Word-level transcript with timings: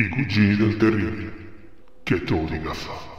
I 0.00 0.08
cugini 0.10 0.54
del 0.54 0.76
terribile. 0.76 1.32
Che 2.04 2.22
dica 2.44 2.72
fa? 2.72 3.16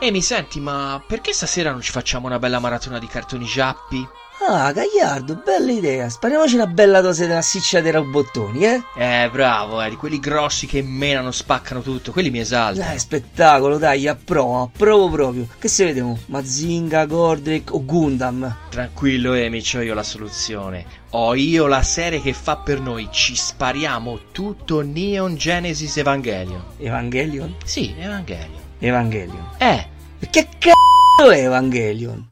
Ehi, 0.00 0.12
mi 0.12 0.22
senti, 0.22 0.60
ma 0.60 1.02
perché 1.04 1.32
stasera 1.32 1.72
non 1.72 1.80
ci 1.80 1.90
facciamo 1.90 2.26
una 2.26 2.38
bella 2.38 2.60
maratona 2.60 3.00
di 3.00 3.08
cartoni 3.08 3.44
giappi? 3.44 4.06
Ah, 4.46 4.70
Gagliardo, 4.70 5.42
bella 5.44 5.72
idea. 5.72 6.08
Spariamoci 6.08 6.54
una 6.54 6.68
bella 6.68 7.00
dose 7.00 7.26
della 7.26 7.42
sicciatera 7.42 7.98
a 7.98 8.02
bottoni, 8.02 8.64
eh? 8.64 8.82
Eh, 8.96 9.28
bravo, 9.32 9.82
eh, 9.82 9.90
di 9.90 9.96
quelli 9.96 10.20
grossi 10.20 10.66
che 10.68 10.80
menano, 10.82 11.32
spaccano 11.32 11.82
tutto, 11.82 12.12
quelli 12.12 12.30
mi 12.30 12.38
esaltano. 12.38 12.86
Dai, 12.86 12.98
spettacolo, 13.00 13.76
dai, 13.76 14.06
approvo, 14.06 14.62
approvo 14.62 15.10
proprio. 15.10 15.48
Che 15.58 15.66
se 15.66 15.86
vediamo? 15.86 16.16
Mazinga, 16.26 17.04
Gordrick 17.06 17.74
o 17.74 17.84
Gundam? 17.84 18.56
Tranquillo, 18.70 19.32
Emi, 19.32 19.60
c'ho 19.60 19.80
io 19.80 19.94
la 19.94 20.04
soluzione. 20.04 20.86
Ho 21.10 21.34
io 21.34 21.66
la 21.66 21.82
serie 21.82 22.22
che 22.22 22.32
fa 22.32 22.56
per 22.56 22.80
noi. 22.80 23.08
Ci 23.10 23.34
spariamo 23.34 24.20
tutto 24.30 24.80
Neon 24.82 25.34
Genesis 25.34 25.96
Evangelion. 25.96 26.62
Evangelion? 26.78 27.56
Sì, 27.64 27.92
Evangelion. 27.98 28.66
Evangelion. 28.80 29.50
Eh, 29.58 29.86
che 30.30 30.48
c***o 30.58 31.30
è 31.30 31.44
Evangelion? 31.44 32.30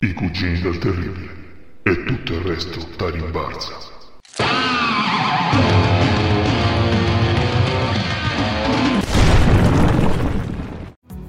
I 0.00 0.12
cugini 0.12 0.60
del 0.60 0.78
terribile. 0.78 1.34
E 1.82 2.04
tutto 2.04 2.32
il 2.34 2.40
resto 2.40 2.86
da 2.96 3.10
rimbalza. 3.10 3.74